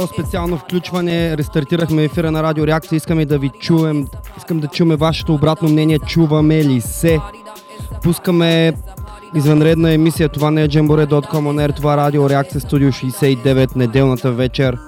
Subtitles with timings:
[0.00, 1.36] йо, специално включване.
[1.36, 2.96] Рестартирахме ефира на Радио Реакция.
[2.96, 4.06] Искаме да ви чуем.
[4.38, 5.98] Искам да чуме вашето обратно мнение.
[5.98, 7.20] Чуваме ли се?
[8.02, 8.72] Пускаме
[9.34, 10.28] извънредна емисия.
[10.28, 11.76] Това не е Jamboree.com on air.
[11.76, 14.78] Това е Радио Реакция Студио 69 неделната вечер.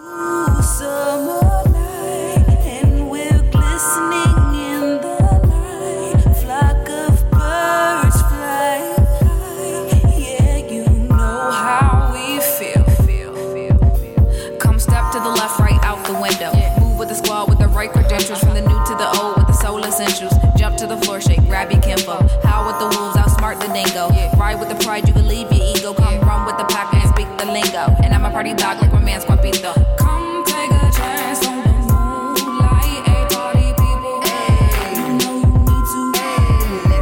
[28.50, 29.72] party dog like my man's Guapito.
[29.98, 34.17] Come take a chance on the moonlight, a party people.
[34.23, 36.00] Ay, you know you need to.
[36.25, 37.00] Ay,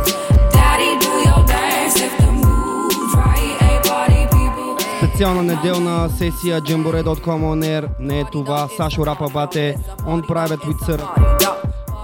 [0.55, 4.77] Daddy, do your dance if the mood's right, a party people.
[4.97, 7.87] Специална неделна сесия Jamboree.com on air.
[7.99, 8.67] Не е това.
[8.77, 10.99] Сашо Рапа Бате on private with Sir.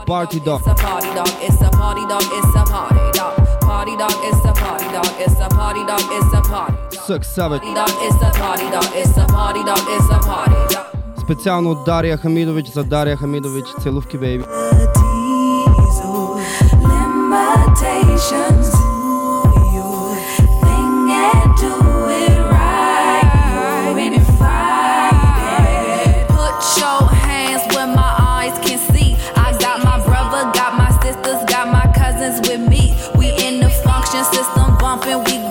[0.07, 0.61] Party dog.
[0.61, 3.33] It's a party dog, it's a party dog, it's a party dog.
[3.61, 4.52] Party dog, it's a party
[4.93, 6.77] dog, it's a party dog, it's a party.
[7.07, 7.61] Сък Савет.
[7.61, 10.85] Party dog, it's a party dog, it's a party dog, it's a party dog.
[11.23, 13.65] Специално от Дария Хамидович за Дария Хамидович.
[13.81, 14.43] Целувки, бейби.
[17.29, 18.82] Limitations
[35.06, 35.43] open, we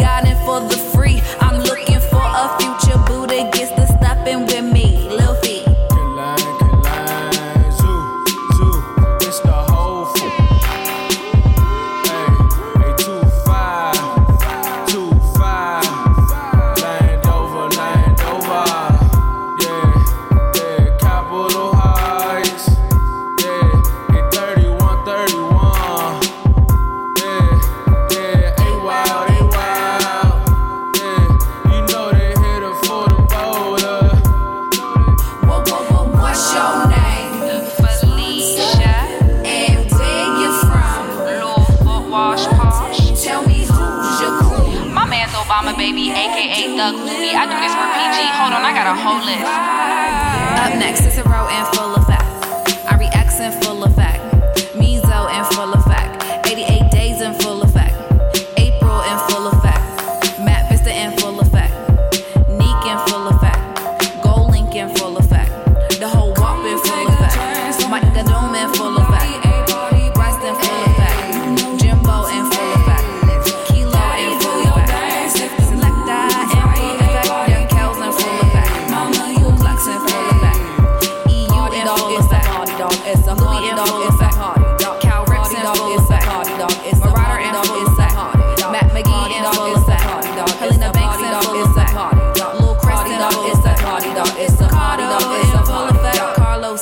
[48.94, 49.83] a whole list.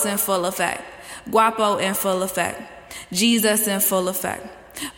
[0.06, 0.82] In full effect.
[1.30, 2.62] Guapo in full effect.
[3.12, 4.48] Jesus in full effect.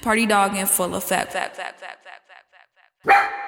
[0.01, 1.33] Party dog in full effect.
[1.33, 3.33] Fact, fact, fact, fact, fact, fact, fact.
[3.33, 3.42] As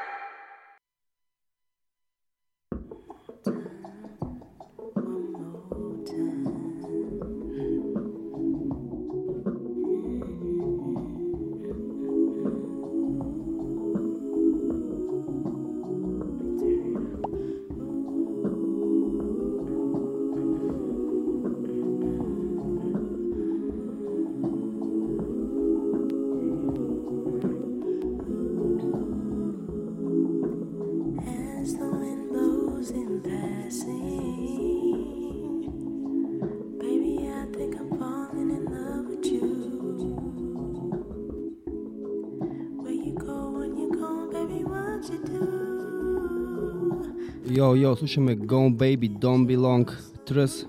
[47.75, 49.93] Йо, йо, слушаме Gone Baby, Don't Belong,
[50.29, 50.67] Trust,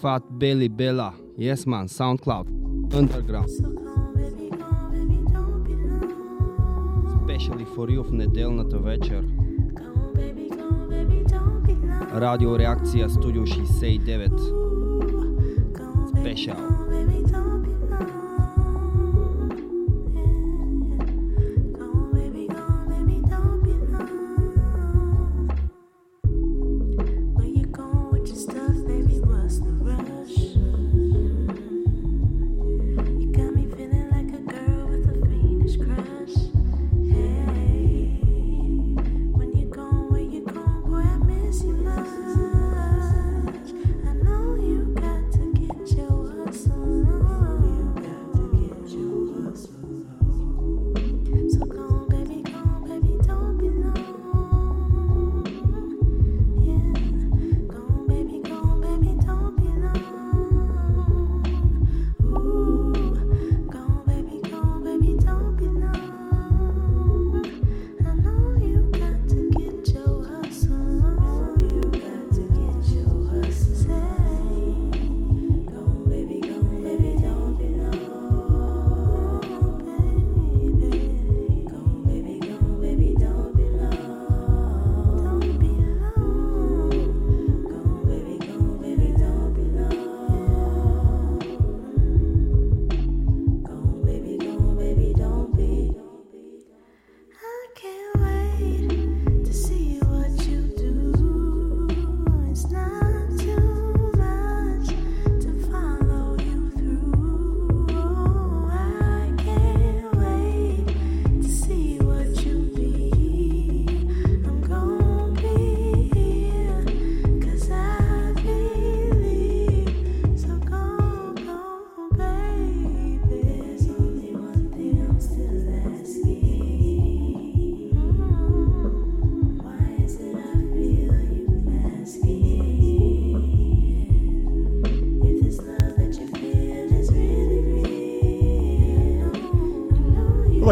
[0.00, 2.46] Fat Belly Bella, Yes Man, SoundCloud,
[2.98, 6.08] Underground, So come, baby, come, baby, don't be long.
[7.22, 9.24] Specially for you в неделната вечер.
[9.80, 12.20] Come, baby, come, baby, don't be long.
[12.20, 14.30] Радио Реакция, Студио 69,
[15.78, 17.45] Come, baby, Special.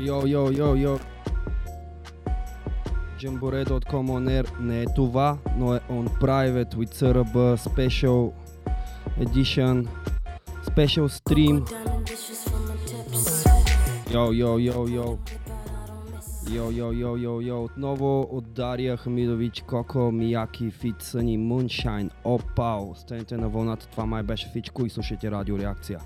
[0.00, 0.98] Йо, йо, йо, йо.
[3.20, 8.32] Jamboree.com on air не е това, но е on private with CRB special
[9.20, 9.86] edition
[10.64, 11.56] special stream.
[14.12, 15.18] Йо, йо, йо, йо.
[16.50, 17.64] Йо, йо, йо, йо, йо.
[17.64, 22.94] Отново от Дария Хамидович, Коко, Мияки, Фит, Съни, Муншайн, Опал.
[22.96, 26.00] Станете на вълната, това май беше всичко и слушайте радиореакция.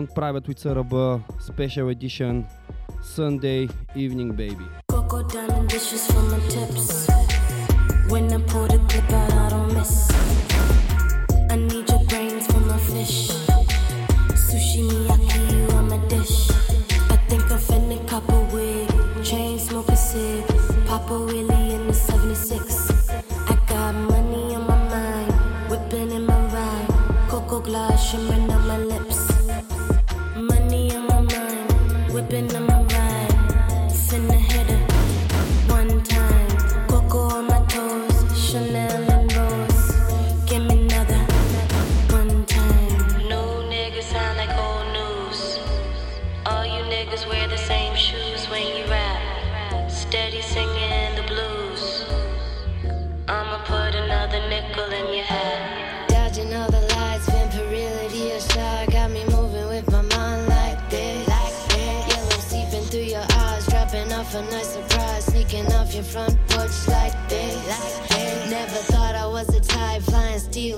[0.00, 2.46] on Private with Cerebel special edition
[3.02, 4.64] Sunday evening, baby.
[4.88, 5.22] Coco
[5.66, 7.06] dishes my tips.
[8.08, 10.19] When I the clip out, I don't miss.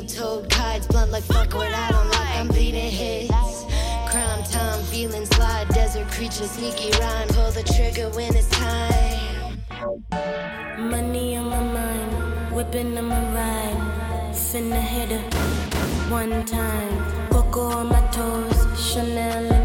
[0.09, 2.37] steel toed kites, blunt like fuck what I don't like.
[2.37, 3.64] I'm bleeding hits.
[4.06, 7.28] Crime time, feeling slide, desert creature, sneaky rhyme.
[7.28, 9.59] Pull the trigger when it's time.
[10.90, 14.32] Money on my mind, whipping on my ride.
[14.32, 17.28] Finna hit her one time.
[17.30, 19.62] Coco on my toes, Chanel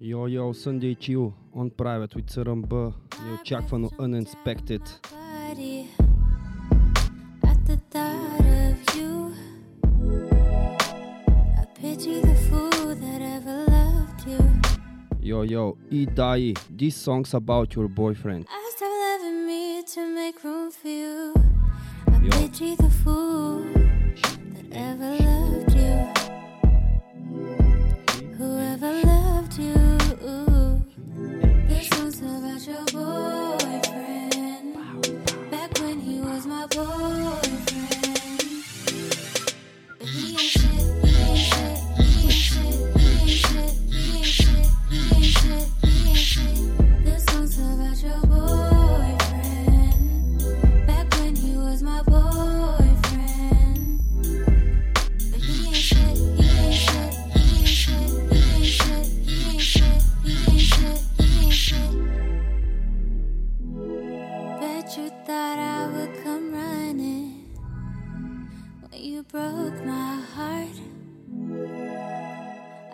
[0.00, 2.72] Йо, йо, Sunday Chill on Private with СРМБ.
[3.24, 4.82] Неочаквано uninspected.
[15.20, 16.06] Yo, yo, E.
[16.06, 18.46] Dai, this song's about your boyfriend.
[64.98, 67.44] you thought I would come running
[68.88, 70.76] when you broke my heart.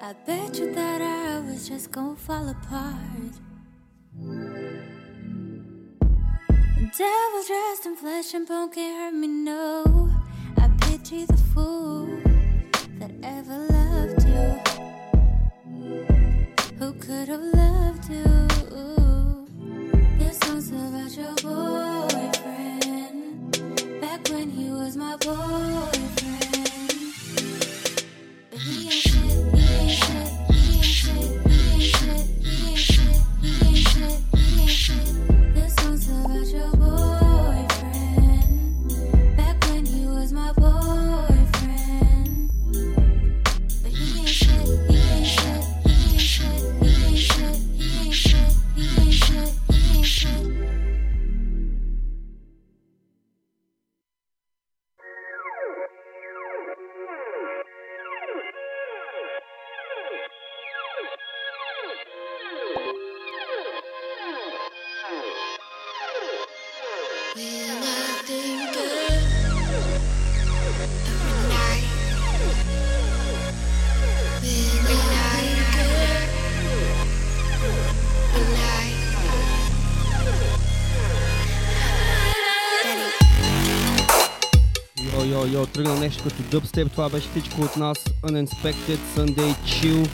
[0.02, 3.34] I bet you thought I was just gonna fall apart.
[6.76, 10.10] The devil's dressed in flesh and bone can't hurt me, no.
[10.58, 12.06] I pity the fool
[12.98, 14.48] that ever loved you.
[16.78, 18.48] Who could have loved you?
[20.18, 21.93] There's songs about your boy.
[85.66, 87.98] Тръгна нещо като дъбстеп, това беше всичко от нас.
[88.22, 90.08] Uninspected Sunday Chill.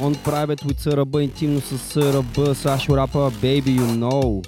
[0.00, 4.46] On Private with СРБ, интимно с СРБ, Сашо Рапа, Baby You Know.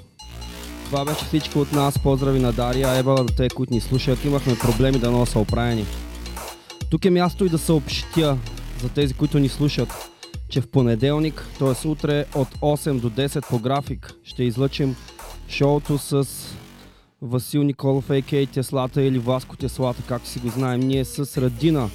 [0.85, 1.99] Това беше всичко от нас.
[1.99, 4.25] Поздрави на Дария, Ева, на те, които ни слушат.
[4.25, 5.85] Имахме проблеми да носа оправени.
[6.89, 8.37] Тук е място и да съобщя
[8.81, 9.89] за тези, които ни слушат,
[10.49, 11.87] че в понеделник, т.е.
[11.87, 14.95] утре от 8 до 10 по график, ще излъчим
[15.49, 16.27] шоуто с
[17.21, 18.45] Васил Николов, а.к.а.
[18.45, 20.79] Теслата или Васко Теслата, както си го знаем.
[20.79, 21.89] Ние с Радина,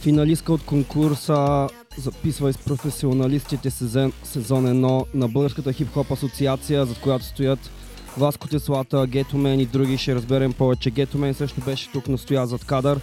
[0.00, 7.24] финалистка от конкурса Записвай с професионалистите сезон, сезон 1 на Българската хип-хоп асоциация, за която
[7.24, 7.70] стоят
[8.18, 9.98] Васко Теслата, Гетомен и други.
[9.98, 10.90] Ще разберем повече.
[10.90, 13.00] Гетомен също беше тук, настоя зад кадър.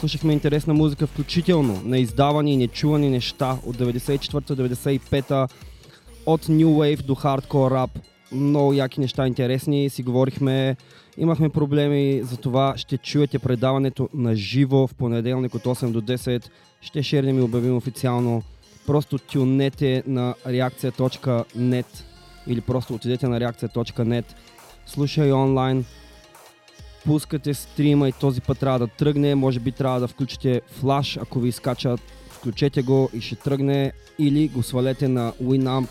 [0.00, 5.50] Слушахме интересна музика, включително на издавани и нечувани неща от 94-95
[6.26, 7.90] от New Wave до хардкор рап.
[8.32, 9.90] Много яки неща, интересни.
[9.90, 10.76] Си говорихме,
[11.16, 16.48] имахме проблеми, затова ще чуете предаването на живо в понеделник от 8 до 10.
[16.80, 18.42] Ще шернем и обявим официално.
[18.86, 21.86] Просто тюнете на реакция.net
[22.46, 24.24] или просто отидете на реакция.net.
[24.86, 25.84] Слушай онлайн,
[27.04, 29.34] пускате стрима и този път трябва да тръгне.
[29.34, 32.00] Може би трябва да включите флаш, ако ви изкачат.
[32.30, 35.88] Включете го и ще тръгне или го свалете на Winamp.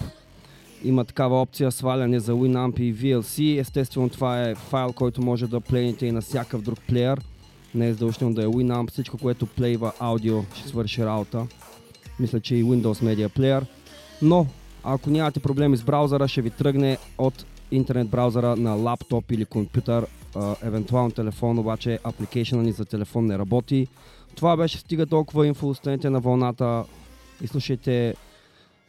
[0.84, 3.60] Има такава опция сваляне за Winamp и VLC.
[3.60, 7.22] Естествено това е файл, който може да плейнете и на всякакъв друг плеер.
[7.76, 8.92] Не е задължително да е Winamp.
[8.92, 11.48] Всичко, което плейва аудио ще свърши работа.
[12.20, 13.66] Мисля, че и Windows Media Player.
[14.22, 14.46] Но,
[14.84, 20.08] ако нямате проблеми с браузъра, ще ви тръгне от интернет браузъра на лаптоп или компютър,
[20.64, 23.88] евентуално телефон, обаче апликейшена ни за телефон не работи.
[24.36, 26.84] Това беше стига толкова инфо, останете на вълната
[27.42, 28.16] и слушайте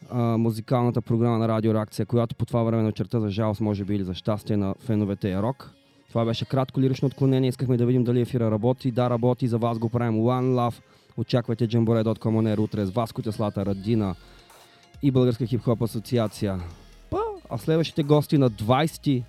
[0.09, 3.85] а, музикалната програма на Радио Реакция, която по това време на черта за жалост, може
[3.85, 5.71] би или за щастие на феновете е рок.
[6.09, 8.91] Това беше кратко лирично отклонение, искахме да видим дали ефира работи.
[8.91, 10.81] Да, работи, за вас го правим One Love.
[11.17, 14.15] Очаквайте Jamboree.com on air утре с Васко Теслата, Радина
[15.01, 16.59] и Българска хип-хоп асоциация.
[17.09, 19.23] Па, а следващите гости на 20,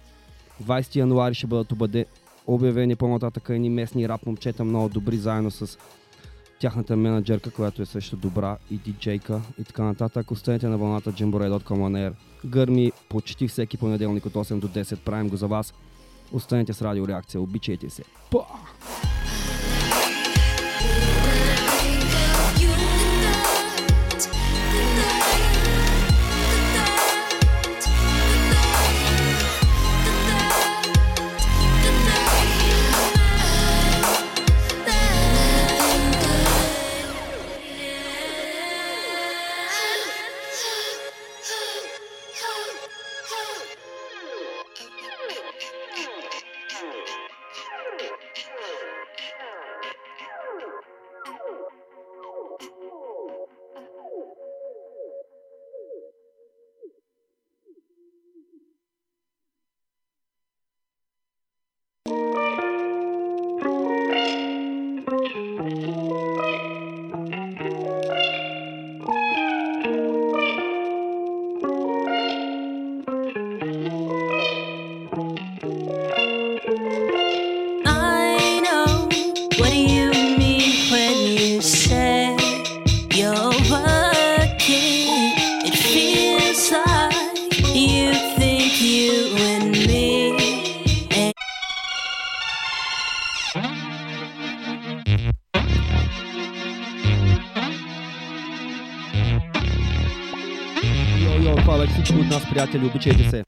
[0.65, 2.07] 20 януари ще бъдат обаде,
[2.47, 5.79] обявени по-нататък едни местни рап момчета, много добри, заедно с
[6.61, 10.31] тяхната менеджерка, която е също добра и диджейка и така нататък.
[10.31, 12.13] Останете на вълната Jamboree.com on air.
[12.45, 14.97] Гърми почти всеки понеделник от 8 до 10.
[14.97, 15.75] Правим го за вас.
[16.33, 17.41] Останете с радио реакция.
[17.41, 18.03] Обичайте се.
[18.31, 18.47] Па!
[101.71, 103.45] Ekipa Aleksić kod nas, prijatelji, ubićete se.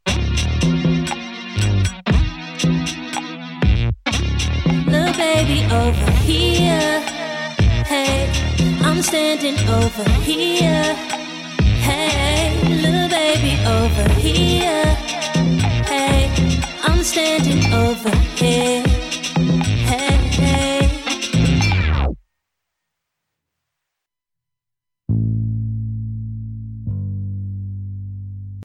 [4.87, 7.01] Little baby over here,
[7.89, 8.29] hey,
[8.81, 10.95] I'm standing over here,
[11.83, 14.97] hey, little baby over here,
[15.89, 16.31] hey,
[16.89, 18.92] I'm standing over here.